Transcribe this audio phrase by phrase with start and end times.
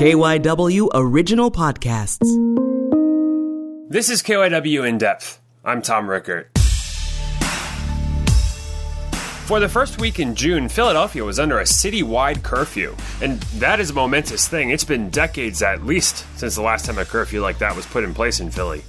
[0.00, 2.24] KYW Original Podcasts.
[3.90, 5.42] This is KYW In Depth.
[5.62, 6.48] I'm Tom Rickert.
[9.44, 12.96] For the first week in June, Philadelphia was under a citywide curfew.
[13.20, 14.70] And that is a momentous thing.
[14.70, 18.02] It's been decades at least since the last time a curfew like that was put
[18.02, 18.82] in place in Philly.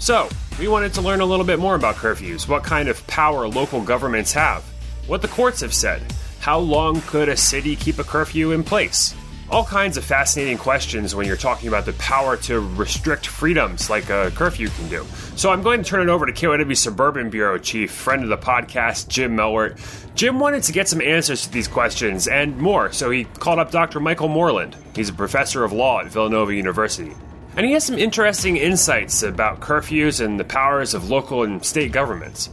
[0.00, 0.28] So,
[0.60, 3.80] we wanted to learn a little bit more about curfews, what kind of power local
[3.80, 4.64] governments have,
[5.06, 6.02] what the courts have said,
[6.40, 9.14] how long could a city keep a curfew in place?
[9.50, 14.10] All kinds of fascinating questions when you're talking about the power to restrict freedoms like
[14.10, 15.06] a curfew can do.
[15.36, 18.36] So I'm going to turn it over to KYW Suburban Bureau Chief, friend of the
[18.36, 19.78] podcast, Jim Melwert.
[20.14, 23.70] Jim wanted to get some answers to these questions and more, so he called up
[23.70, 24.00] Dr.
[24.00, 24.76] Michael Moreland.
[24.94, 27.14] He's a professor of law at Villanova University.
[27.56, 31.90] And he has some interesting insights about curfews and the powers of local and state
[31.90, 32.50] governments.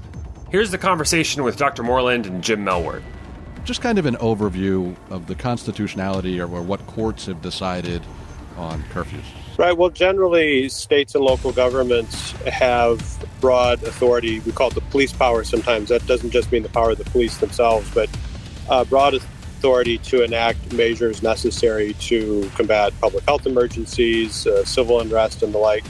[0.50, 1.84] Here's the conversation with Dr.
[1.84, 3.04] Moreland and Jim Melwert
[3.66, 8.02] just kind of an overview of the constitutionality or, what courts have decided
[8.58, 9.24] on curfews.
[9.58, 9.76] Right.
[9.76, 13.02] Well, generally, states and local governments have
[13.42, 14.40] broad authority.
[14.42, 15.90] We call it the police power sometimes.
[15.90, 18.10] That doesn't just mean the power of the police themselves, but
[18.70, 25.42] uh, broad authority to enact measures necessary to combat public health emergencies, uh, civil unrest,
[25.42, 25.86] and the like.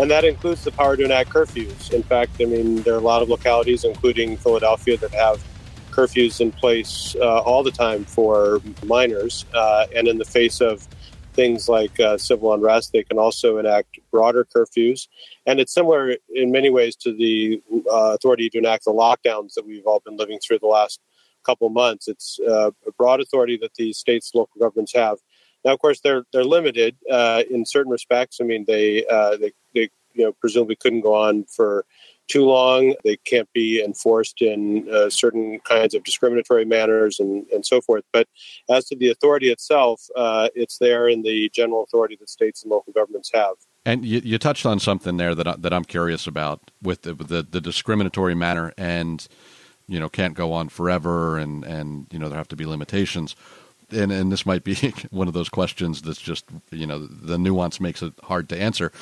[0.00, 1.92] And that includes the power to enact curfews.
[1.92, 5.42] In fact, I mean, there are a lot of localities, including Philadelphia, that have
[5.94, 9.44] curfews in place uh, all the time for minors.
[9.54, 10.86] Uh, and in the face of
[11.34, 15.08] things like uh, civil unrest, they can also enact broader curfews.
[15.46, 19.66] And it's similar in many ways to the uh, authority to enact the lockdowns that
[19.66, 21.00] we've all been living through the last
[21.44, 22.08] couple months.
[22.08, 25.18] It's uh, a broad authority that the states, local governments have.
[25.64, 28.38] Now, of course, they're they're limited uh, in certain respects.
[28.40, 29.04] I mean, they
[29.40, 31.84] they they you know presumably couldn't go on for
[32.28, 32.94] too long.
[33.04, 38.04] They can't be enforced in uh, certain kinds of discriminatory manners and, and so forth.
[38.12, 38.28] But
[38.70, 42.70] as to the authority itself, uh, it's there in the general authority that states and
[42.70, 43.54] local governments have.
[43.86, 47.14] And you, you touched on something there that I, that I'm curious about with the,
[47.14, 49.26] the, the discriminatory manner and
[49.86, 53.36] you know can't go on forever and and you know there have to be limitations
[53.90, 54.74] and and this might be
[55.10, 58.92] one of those questions that's just you know the nuance makes it hard to answer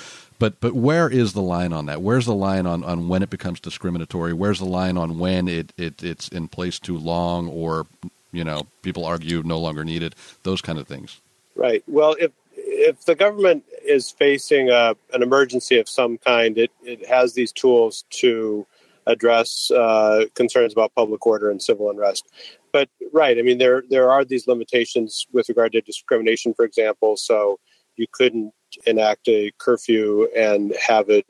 [0.43, 2.03] but but where is the line on that?
[2.03, 4.33] Where's the line on, on when it becomes discriminatory?
[4.33, 7.87] Where's the line on when it, it it's in place too long or
[8.33, 10.17] you know people argue no longer needed?
[10.43, 11.21] Those kind of things.
[11.55, 11.85] Right.
[11.87, 17.07] Well, if if the government is facing a, an emergency of some kind, it, it
[17.07, 18.67] has these tools to
[19.07, 22.27] address uh, concerns about public order and civil unrest.
[22.73, 27.17] But right, I mean there there are these limitations with regard to discrimination, for example.
[27.17, 27.61] So
[27.95, 28.53] you couldn't
[28.87, 31.27] enact a curfew and have it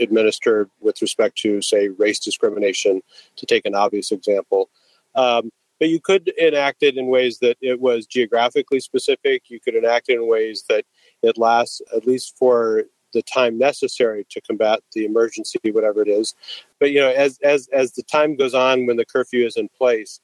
[0.00, 3.02] administered with respect to, say, race discrimination,
[3.36, 4.68] to take an obvious example.
[5.14, 9.42] Um, but you could enact it in ways that it was geographically specific.
[9.48, 10.84] You could enact it in ways that
[11.22, 16.34] it lasts at least for the time necessary to combat the emergency, whatever it is.
[16.80, 19.68] But you know, as as as the time goes on, when the curfew is in
[19.68, 20.20] place,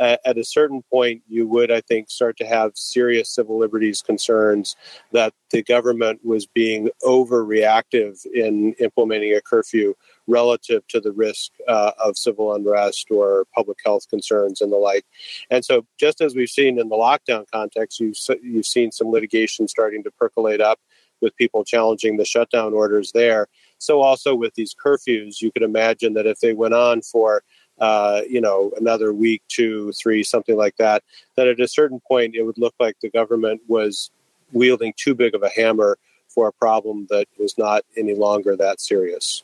[0.00, 4.02] uh, at a certain point, you would, I think, start to have serious civil liberties
[4.02, 4.76] concerns
[5.12, 9.94] that the government was being overreactive in implementing a curfew
[10.26, 15.04] relative to the risk uh, of civil unrest or public health concerns and the like.
[15.50, 19.68] And so, just as we've seen in the lockdown context, you've, you've seen some litigation
[19.68, 20.80] starting to percolate up
[21.20, 23.46] with people challenging the shutdown orders there.
[23.78, 27.42] So, also with these curfews, you could imagine that if they went on for
[27.78, 31.02] uh, you know, another week, two, three, something like that,
[31.36, 34.10] that at a certain point it would look like the government was
[34.52, 35.98] wielding too big of a hammer
[36.28, 39.42] for a problem that was not any longer that serious.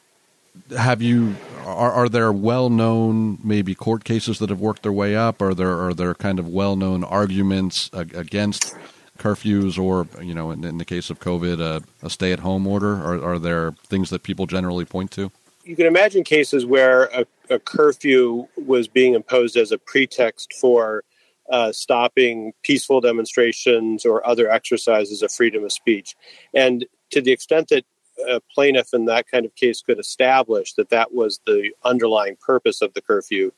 [0.76, 5.14] Have you are, are there well known maybe court cases that have worked their way
[5.14, 5.40] up?
[5.40, 8.74] Are there are there kind of well known arguments against
[9.16, 12.66] curfews or you know in, in the case of COVID a, a stay at home
[12.66, 12.94] order?
[12.94, 15.30] Are, are there things that people generally point to?
[15.64, 21.04] You can imagine cases where a, a, curfew was being imposed as a pretext for
[21.50, 26.16] uh, stopping peaceful demonstrations or other exercises of freedom of speech.
[26.54, 27.84] And to the extent that
[28.28, 32.82] a plaintiff in that kind of case could establish that that was the underlying purpose
[32.82, 33.50] of the curfew,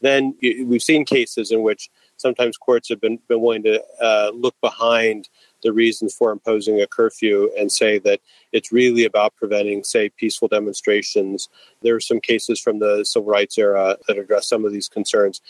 [0.00, 4.54] then we've seen cases in which sometimes courts have been, been willing to uh, look
[4.60, 5.28] behind
[5.62, 8.20] the reasons for imposing a curfew and say that
[8.52, 11.48] it's really about preventing, say, peaceful demonstrations.
[11.82, 15.40] There are some cases from the civil rights era that address some of these concerns.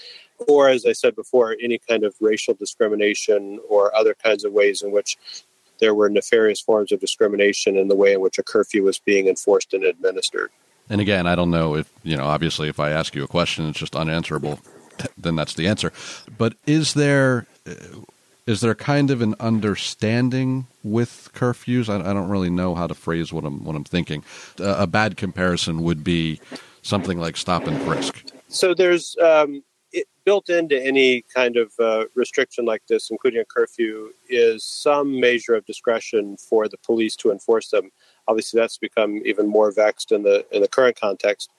[0.46, 4.82] Or, as I said before, any kind of racial discrimination or other kinds of ways
[4.82, 5.16] in which
[5.80, 9.28] there were nefarious forms of discrimination in the way in which a curfew was being
[9.28, 10.50] enforced and administered.
[10.90, 13.68] And again, I don't know if, you know, obviously if I ask you a question,
[13.68, 14.58] it's just unanswerable,
[15.16, 15.92] then that's the answer.
[16.36, 17.46] But is there
[18.48, 21.90] is there kind of an understanding with curfews?
[21.90, 24.24] I, I don't really know how to phrase what I'm what I'm thinking.
[24.58, 26.40] Uh, a bad comparison would be
[26.80, 28.24] something like stop and frisk.
[28.48, 29.62] So there's um,
[29.92, 35.20] it, built into any kind of uh, restriction like this, including a curfew, is some
[35.20, 37.90] measure of discretion for the police to enforce them.
[38.28, 41.50] Obviously, that's become even more vexed in the in the current context.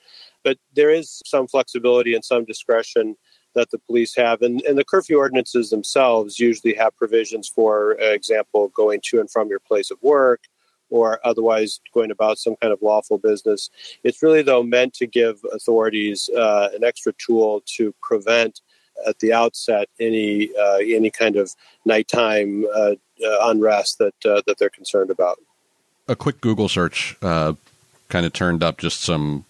[0.44, 3.16] But there is some flexibility and some discretion
[3.56, 8.70] that the police have, and, and the curfew ordinances themselves usually have provisions for example,
[8.70, 10.42] going to and from your place of work,
[10.90, 13.70] or otherwise going about some kind of lawful business.
[14.04, 18.62] It's really, though, meant to give authorities uh, an extra tool to prevent
[19.08, 21.56] at the outset any uh, any kind of
[21.86, 22.96] nighttime uh,
[23.26, 25.40] uh unrest that uh, that they're concerned about.
[26.08, 27.54] A quick Google search uh,
[28.10, 29.46] kind of turned up just some.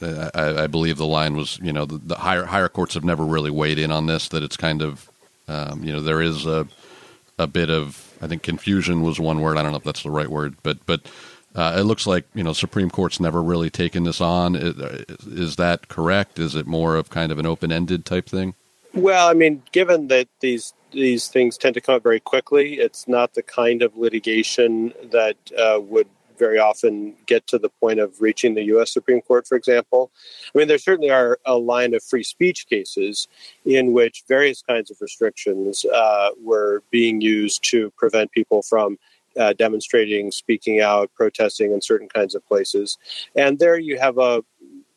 [0.00, 3.24] I, I, believe the line was, you know, the, the, higher higher courts have never
[3.24, 4.28] really weighed in on this.
[4.28, 5.10] That it's kind of,
[5.48, 6.66] um, you know, there is a
[7.38, 9.56] a bit of I think confusion was one word.
[9.56, 11.02] I don't know if that's the right word, but but
[11.54, 14.56] uh, it looks like you know Supreme Court's never really taken this on.
[14.56, 14.76] Is,
[15.26, 16.38] is that correct?
[16.38, 18.54] Is it more of kind of an open ended type thing?
[18.94, 23.06] Well, I mean, given that these these things tend to come up very quickly, it's
[23.06, 28.20] not the kind of litigation that uh, would very often get to the point of
[28.20, 28.92] reaching the U.S.
[28.92, 30.10] Supreme Court, for example.
[30.54, 33.28] I mean, there certainly are a line of free speech cases
[33.64, 38.98] in which various kinds of restrictions uh, were being used to prevent people from
[39.38, 42.96] uh, demonstrating, speaking out, protesting in certain kinds of places.
[43.34, 44.42] And there you have a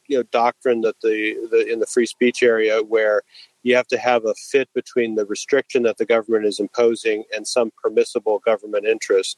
[0.07, 3.21] you know doctrine that the, the in the free speech area where
[3.63, 7.47] you have to have a fit between the restriction that the government is imposing and
[7.47, 9.37] some permissible government interest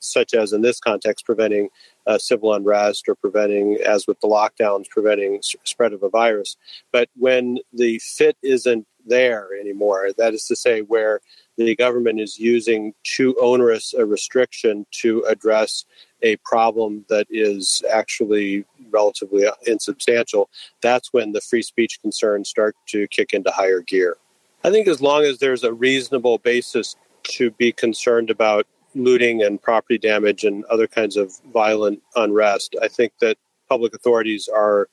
[0.00, 1.68] such as in this context, preventing
[2.06, 6.56] uh, civil unrest or preventing, as with the lockdowns, preventing spread of a virus.
[6.92, 11.20] But when the fit isn't there anymore, that is to say, where
[11.56, 15.84] the government is using too onerous a restriction to address
[16.22, 20.48] a problem that is actually relatively insubstantial,
[20.82, 24.16] that's when the free speech concerns start to kick into higher gear.
[24.62, 29.62] I think as long as there's a reasonable basis to be concerned about looting and
[29.62, 32.76] property damage and other kinds of violent unrest.
[32.82, 33.36] I think that
[33.68, 34.88] public authorities are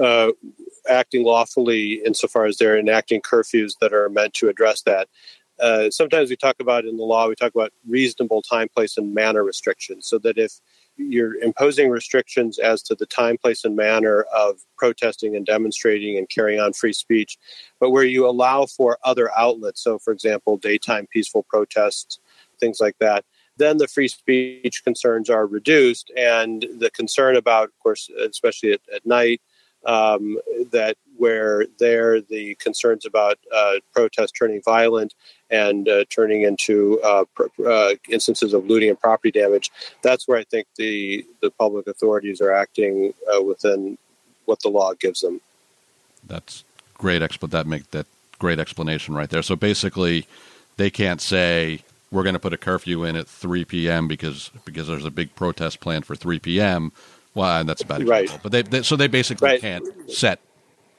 [0.00, 0.32] uh,
[0.88, 5.08] acting lawfully insofar as they're enacting curfews that are meant to address that.
[5.60, 9.14] Uh, sometimes we talk about in the law, we talk about reasonable time, place, and
[9.14, 10.60] manner restrictions, so that if
[10.96, 16.28] you're imposing restrictions as to the time, place, and manner of protesting and demonstrating and
[16.28, 17.38] carrying on free speech,
[17.80, 22.18] but where you allow for other outlets, so for example, daytime peaceful protests,
[22.62, 23.24] things like that,
[23.56, 26.10] then the free speech concerns are reduced.
[26.16, 29.40] And the concern about, of course, especially at, at night,
[29.84, 30.38] um,
[30.70, 35.14] that where there the concerns about uh, protests turning violent
[35.50, 37.24] and uh, turning into uh,
[37.66, 39.70] uh, instances of looting and property damage,
[40.02, 43.98] that's where I think the the public authorities are acting uh, within
[44.44, 45.40] what the law gives them.
[46.26, 46.64] That's
[46.94, 47.22] great.
[47.22, 48.06] Exp- that make that
[48.38, 49.42] great explanation right there.
[49.42, 50.26] So basically,
[50.76, 51.80] they can't say
[52.12, 54.06] we're going to put a curfew in at 3 p.m.
[54.06, 56.92] because because there's a big protest planned for 3 p.m.
[57.34, 58.34] Well, that's a bad example.
[58.34, 58.42] Right.
[58.42, 59.60] But they, they, so they basically right.
[59.60, 60.38] can't set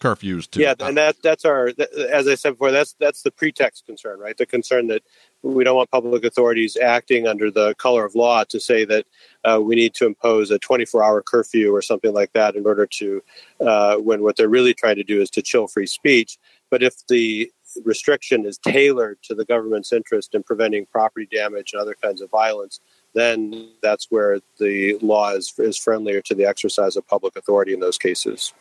[0.03, 1.71] curfews to yeah, and that that's our
[2.11, 4.35] as I said before, that's that's the pretext concern, right?
[4.35, 5.01] The concern that
[5.43, 9.05] we don't want public authorities acting under the color of law to say that
[9.45, 13.23] uh, we need to impose a 24-hour curfew or something like that in order to
[13.61, 16.37] uh, when what they're really trying to do is to chill free speech.
[16.69, 17.51] But if the
[17.83, 22.29] restriction is tailored to the government's interest in preventing property damage and other kinds of
[22.29, 22.79] violence,
[23.13, 27.79] then that's where the law is, is friendlier to the exercise of public authority in
[27.79, 28.53] those cases.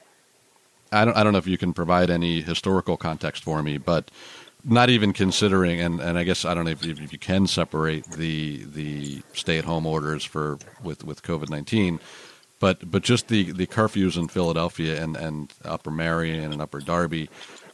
[0.91, 4.11] I don't, I don't know if you can provide any historical context for me, but
[4.65, 8.05] not even considering, and, and I guess I don't know if, if you can separate
[8.13, 11.99] the the stay at home orders for with, with COVID nineteen,
[12.61, 17.29] but but just the, the curfews in Philadelphia and, and Upper Merion and Upper Darby.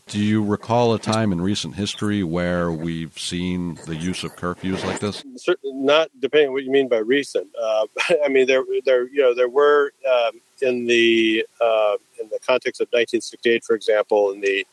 [0.09, 4.83] Do you recall a time in recent history where we've seen the use of curfews
[4.87, 5.23] like this?
[5.63, 7.49] Not, depending on what you mean by recent.
[7.61, 7.87] Uh,
[8.25, 12.81] I mean, there, there, you know, there were um, in the uh, in the context
[12.81, 14.67] of 1968, for example, in the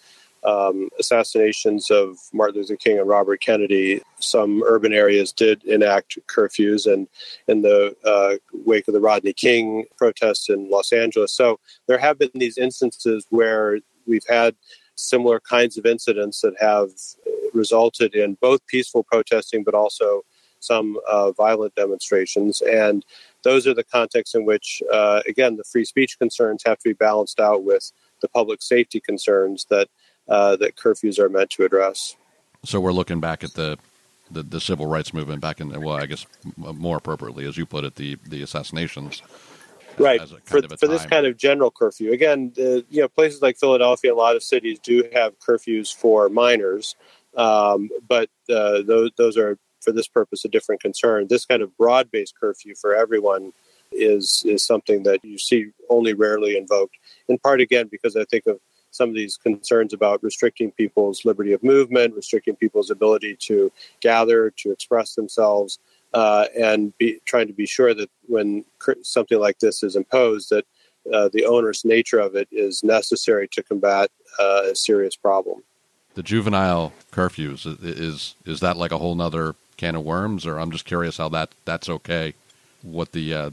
[0.46, 6.92] um, assassinations of Martin Luther King and Robert Kennedy, some urban areas did enact curfews,
[6.92, 7.10] and
[7.50, 11.34] in the uh, wake of the Rodney King protests in Los Angeles.
[11.34, 14.56] So there have been these instances where we've had
[14.96, 16.90] similar kinds of incidents that have
[17.54, 20.24] resulted in both peaceful protesting but also
[20.60, 22.62] some uh, violent demonstrations.
[22.62, 23.06] And
[23.44, 26.94] those are the contexts in which, uh, again, the free speech concerns have to be
[26.94, 29.88] balanced out with the public safety concerns that
[30.28, 32.16] uh, that curfews are meant to address.
[32.64, 33.78] So we're looking back at the
[34.32, 36.26] the, the civil rights movement back in well, I guess
[36.58, 39.22] more appropriately, as you put it, the the assassinations.
[39.98, 42.12] Right for for this kind of general curfew.
[42.12, 46.96] Again, you know, places like Philadelphia, a lot of cities do have curfews for minors,
[47.36, 51.28] um, but uh, those those are for this purpose a different concern.
[51.30, 53.54] This kind of broad based curfew for everyone
[53.92, 56.98] is is something that you see only rarely invoked.
[57.30, 58.60] In part, again, because I think of
[58.92, 64.52] some of these concerns about restricting people's liberty of movement, restricting people's ability to gather,
[64.52, 65.80] to express themselves,
[66.16, 68.64] uh, and be, trying to be sure that when
[69.04, 70.66] something like this is imposed, that
[71.14, 75.62] uh, the onerous nature of it is necessary to combat uh, a serious problem.
[76.16, 80.72] The juvenile curfews is is that like a whole nother can of worms, or I'm
[80.72, 82.34] just curious how that that's okay.
[82.82, 83.50] What the uh,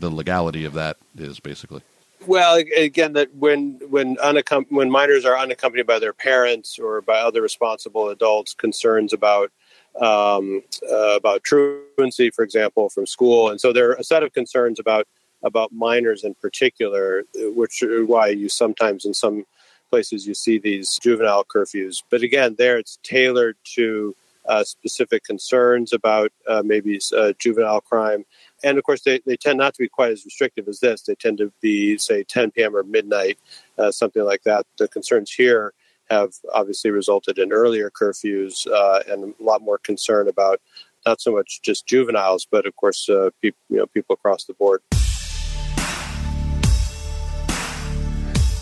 [0.00, 1.82] the legality of that is basically.
[2.26, 7.20] Well, again, that when when unaccom- when minors are unaccompanied by their parents or by
[7.20, 9.52] other responsible adults, concerns about
[10.00, 14.32] um, uh, about truancy, for example, from school, and so there are a set of
[14.32, 15.06] concerns about
[15.42, 19.46] about minors in particular, which is why you sometimes in some
[19.88, 22.02] places you see these juvenile curfews.
[22.10, 24.14] But again, there it's tailored to
[24.46, 28.24] uh, specific concerns about uh, maybe uh, juvenile crime
[28.62, 31.02] and of course, they, they tend not to be quite as restrictive as this.
[31.02, 32.76] They tend to be, say, 10 p.m.
[32.76, 33.38] or midnight,
[33.78, 34.66] uh, something like that.
[34.78, 35.72] The concerns here
[36.10, 40.60] have obviously resulted in earlier curfews uh, and a lot more concern about
[41.06, 44.54] not so much just juveniles, but of course, uh, pe- you know, people across the
[44.54, 44.82] board.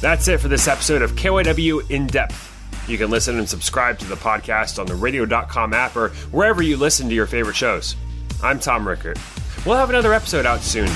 [0.01, 2.45] That's it for this episode of KYW In Depth.
[2.89, 6.77] You can listen and subscribe to the podcast on the radio.com app or wherever you
[6.77, 7.97] listen to your favorite shows.
[8.43, 9.19] I'm Tom Rickert.
[9.67, 10.89] We'll have another episode out soon.